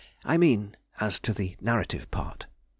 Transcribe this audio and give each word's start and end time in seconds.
I 0.25 0.35
mean 0.37 0.75
as 0.99 1.19
to 1.19 1.31
the 1.31 1.55
narrative 1.61 2.09
part. 2.09 2.47